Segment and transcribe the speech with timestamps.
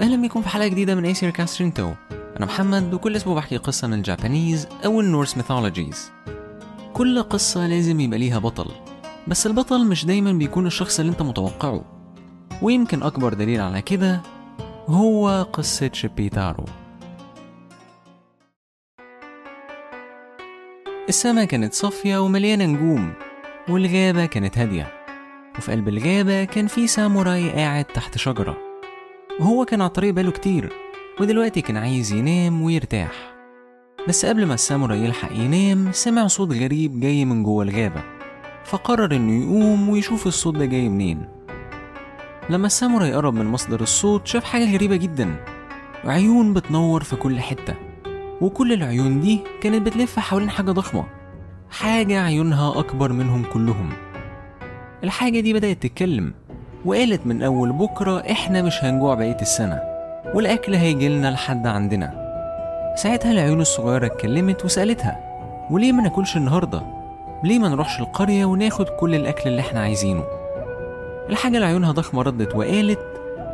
[0.00, 1.92] أهلا بكم في حلقة جديدة من ايسير كاسترينتو
[2.36, 6.10] أنا محمد وكل أسبوع بحكي قصة من ال Japanese أو ال Norse mythologies
[6.94, 8.70] كل قصة لازم يبقى ليها بطل
[9.28, 11.84] بس البطل مش دايما بيكون الشخص اللي أنت متوقعه.
[12.62, 14.20] ويمكن أكبر دليل على كده
[14.88, 16.64] هو قصة شيبيتارو.
[21.08, 23.12] السما كانت صافية ومليانة نجوم
[23.68, 24.92] والغابة كانت هادية.
[25.58, 28.67] وفي قلب الغابة كان في ساموراي قاعد تحت شجرة.
[29.40, 30.72] وهو كان على الطريق بقاله كتير
[31.20, 33.34] ودلوقتي كان عايز ينام ويرتاح.
[34.08, 38.02] بس قبل ما الساموراي يلحق ينام سمع صوت غريب جاي من جوه الغابة
[38.64, 41.28] فقرر إنه يقوم ويشوف الصوت ده جاي منين.
[42.50, 45.44] لما الساموراي قرب من مصدر الصوت شاف حاجة غريبة جدا.
[46.04, 47.74] عيون بتنور في كل حتة
[48.40, 51.04] وكل العيون دي كانت بتلف حوالين حاجة ضخمة
[51.70, 53.92] حاجة عيونها أكبر منهم كلهم.
[55.04, 56.34] الحاجة دي بدأت تتكلم
[56.84, 59.80] وقالت من أول بكرة إحنا مش هنجوع بقية السنة
[60.34, 62.28] والأكل هيجيلنا لحد عندنا
[62.96, 65.18] ساعتها العيون الصغيرة اتكلمت وسألتها
[65.70, 66.82] وليه ما ناكلش النهاردة؟
[67.44, 70.24] ليه ما نروحش القرية وناخد كل الأكل اللي إحنا عايزينه؟
[71.30, 72.98] الحاجة اللي عيونها ضخمة ردت وقالت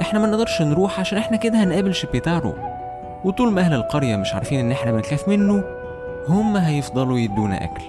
[0.00, 2.54] إحنا ما نقدرش نروح عشان إحنا كده هنقابل شيبيتارو
[3.24, 5.64] وطول ما أهل القرية مش عارفين إن إحنا بنخاف منه
[6.28, 7.84] هم هيفضلوا يدونا أكل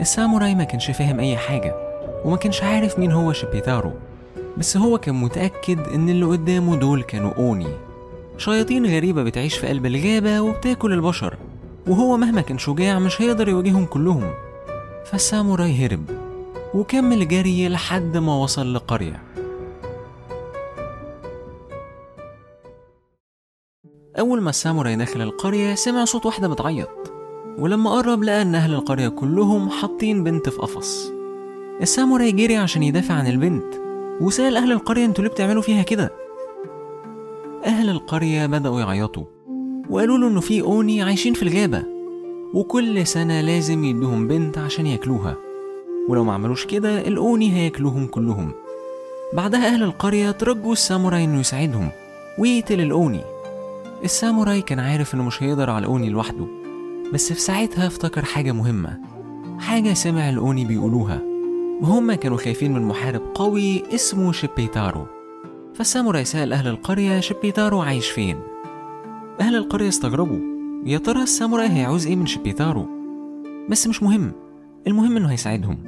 [0.00, 1.74] الساموراي ما كانش فاهم أي حاجة
[2.24, 3.92] وما كانش عارف مين هو شيبيتارو
[4.58, 7.68] بس هو كان متأكد إن اللي قدامه دول كانوا أوني.
[8.38, 11.36] شياطين غريبة بتعيش في قلب الغابة وبتاكل البشر
[11.86, 14.30] وهو مهما كان شجاع مش هيقدر يواجههم كلهم.
[15.04, 16.04] فالساموراي هرب
[16.74, 19.22] وكمل جري لحد ما وصل لقرية.
[24.18, 26.88] أول ما الساموراي دخل القرية سمع صوت واحدة بتعيط
[27.58, 31.12] ولما قرب لقى إن أهل القرية كلهم حاطين بنت في قفص.
[31.82, 33.87] الساموراي جري عشان يدافع عن البنت
[34.20, 36.12] وسأل أهل القرية أنتوا ليه بتعملوا فيها كده؟
[37.64, 39.24] أهل القرية بدأوا يعيطوا
[39.90, 41.82] وقالوا له إنه في أوني عايشين في الغابة
[42.54, 45.36] وكل سنة لازم يدوهم بنت عشان ياكلوها
[46.08, 48.52] ولو ما عملوش كده الأوني هياكلوهم كلهم.
[49.32, 51.90] بعدها أهل القرية ترجوا الساموراي إنه يساعدهم
[52.38, 53.20] ويقتل الأوني.
[54.04, 56.46] الساموراي كان عارف إنه مش هيقدر على الأوني لوحده
[57.12, 58.98] بس في ساعتها افتكر حاجة مهمة
[59.58, 61.27] حاجة سمع الأوني بيقولوها.
[61.80, 65.06] وهم كانوا خايفين من محارب قوي اسمه شيبيتارو.
[65.74, 68.40] فالساموراي سأل أهل القرية شيبيتارو عايش فين.
[69.40, 70.38] أهل القرية استغربوا.
[70.84, 72.86] يا ترى الساموراي هيعوز إيه من شيبيتارو؟
[73.70, 74.32] بس مش مهم.
[74.86, 75.78] المهم إنه هيساعدهم.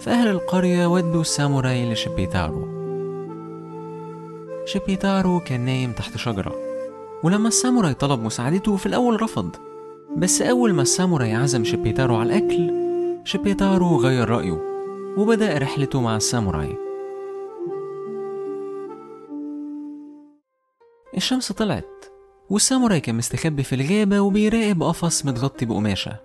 [0.00, 2.68] فأهل القرية ودوا الساموراي لشيبيتارو.
[4.64, 6.54] شيبيتارو كان نايم تحت شجرة.
[7.24, 9.50] ولما الساموراي طلب مساعدته في الأول رفض.
[10.16, 12.72] بس أول ما الساموراي عزم شيبيتارو على الأكل
[13.24, 14.69] شيبيتارو غير رأيه.
[15.16, 16.76] وبدأ رحلته مع الساموراي.
[21.16, 22.04] الشمس طلعت
[22.50, 26.16] والساموراي كان مستخبي في الغابة وبيراقب قفص متغطي بقماشة.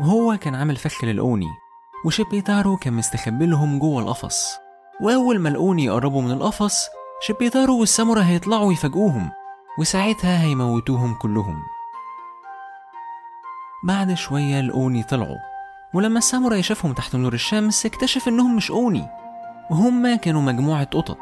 [0.00, 1.50] وهو كان عامل فخ للأوني
[2.06, 4.54] وشيبيتارو كان مستخبي لهم جوه القفص.
[5.00, 6.88] وأول ما الأوني يقربوا من القفص
[7.20, 9.30] شيبيتارو والساموراي هيطلعوا يفاجئوهم
[9.78, 11.62] وساعتها هيموتوهم كلهم.
[13.84, 15.53] بعد شوية الأوني طلعوا
[15.94, 19.06] ولما الساموراي شافهم تحت نور الشمس اكتشف إنهم مش أوني
[19.70, 21.18] وهم كانوا مجموعة قطط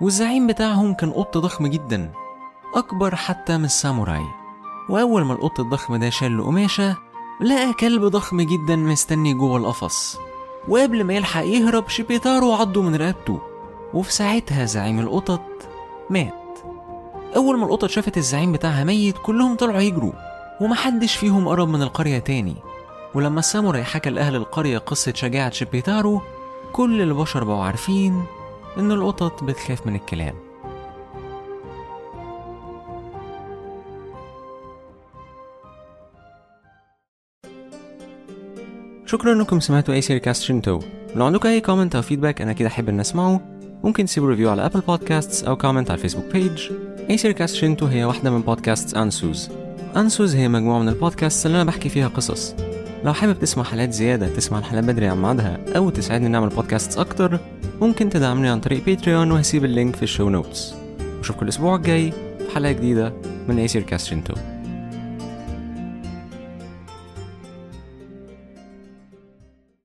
[0.00, 2.12] والزعيم بتاعهم كان قط ضخم جدا
[2.74, 4.24] أكبر حتى من الساموراي.
[4.88, 6.96] وأول ما القط الضخم ده شال قماشة
[7.40, 10.18] لقى كلب ضخم جدا مستني جوه القفص.
[10.68, 13.40] وقبل ما يلحق يهرب شيبيتارو عضه من رقبته
[13.94, 15.42] وفي ساعتها زعيم القطط
[16.10, 16.58] مات.
[17.36, 20.12] أول ما القطط شافت الزعيم بتاعها ميت كلهم طلعوا يجروا
[20.60, 22.56] ومحدش فيهم قرب من القرية تاني.
[23.14, 26.20] ولما الساموراي حكى لأهل القرية قصة شجاعة شيبيتارو
[26.72, 28.24] كل البشر بقوا عارفين
[28.78, 30.34] إن القطط بتخاف من الكلاب
[39.06, 40.80] شكرا انكم سمعتوا أي سير كاست شنتو
[41.16, 43.40] لو عندكم أي comment أو feedback أنا أكيد أحب ان أسمعه
[43.84, 46.70] ممكن تسيبوا review على Apple Podcasts أو comment على ال Facebook page
[47.10, 49.50] أي سير كاست شنتو هي واحدة من بودكاست انسوز
[49.96, 52.54] انسوز هي مجموعة من البودكاست اللي أنا بحكي فيها قصص.
[53.04, 57.38] لو حابب تسمع حلقات زيادة تسمع الحلقات بدري عن ميعادها أو تساعدني نعمل بودكاست أكتر
[57.80, 60.74] ممكن تدعمني عن طريق Patreon وهسيب ال link في ال show notes
[61.18, 63.12] وأشوفكم الأسبوع الجاي في حلقة جديدة
[63.48, 64.34] من أيسير كاسترينتو